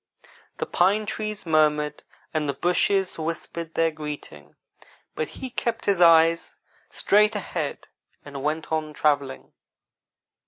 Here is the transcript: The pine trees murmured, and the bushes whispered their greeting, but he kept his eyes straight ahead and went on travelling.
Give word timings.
The 0.57 0.65
pine 0.65 1.05
trees 1.05 1.45
murmured, 1.45 2.03
and 2.33 2.49
the 2.49 2.55
bushes 2.55 3.19
whispered 3.19 3.75
their 3.75 3.91
greeting, 3.91 4.55
but 5.13 5.27
he 5.29 5.51
kept 5.51 5.85
his 5.85 6.01
eyes 6.01 6.55
straight 6.89 7.35
ahead 7.35 7.87
and 8.25 8.41
went 8.41 8.71
on 8.71 8.93
travelling. 8.93 9.53